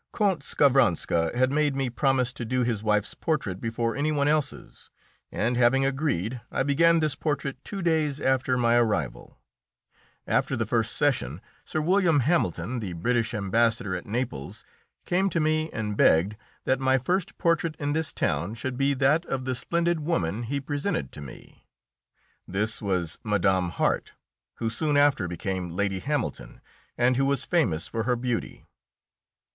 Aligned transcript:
Count 0.17 0.41
Skavronska 0.41 1.31
had 1.35 1.51
made 1.51 1.75
me 1.75 1.87
promise 1.87 2.33
to 2.33 2.43
do 2.43 2.63
his 2.63 2.81
wife's 2.81 3.13
portrait 3.13 3.61
before 3.61 3.95
any 3.95 4.11
one 4.11 4.27
else's, 4.27 4.89
and, 5.31 5.55
having 5.57 5.85
agreed, 5.85 6.41
I 6.51 6.63
began 6.63 7.01
this 7.01 7.13
portrait 7.13 7.63
two 7.63 7.83
days 7.83 8.19
after 8.19 8.57
my 8.57 8.77
arrival. 8.77 9.37
After 10.25 10.55
the 10.55 10.65
first 10.65 10.97
session, 10.97 11.39
Sir 11.65 11.81
William 11.81 12.21
Hamilton, 12.21 12.79
the 12.79 12.93
British 12.93 13.35
Ambassador 13.35 13.95
at 13.95 14.07
Naples, 14.07 14.63
came 15.05 15.29
to 15.29 15.39
me 15.39 15.69
and 15.69 15.95
begged 15.95 16.35
that 16.65 16.79
my 16.79 16.97
first 16.97 17.37
portrait 17.37 17.75
in 17.77 17.93
this 17.93 18.11
town 18.11 18.55
should 18.55 18.77
be 18.77 18.95
that 18.95 19.23
of 19.27 19.45
the 19.45 19.53
splendid 19.53 19.99
woman 19.99 20.41
he 20.41 20.59
presented 20.59 21.11
to 21.11 21.21
me. 21.21 21.67
This 22.47 22.81
was 22.81 23.19
Mme. 23.23 23.69
Harte, 23.69 24.13
who 24.57 24.67
soon 24.67 24.97
after 24.97 25.27
became 25.27 25.69
Lady 25.69 25.99
Hamilton, 25.99 26.59
and 26.97 27.17
who 27.17 27.25
was 27.27 27.45
famous 27.45 27.85
for 27.87 28.01
her 28.01 28.15
beauty. 28.15 28.65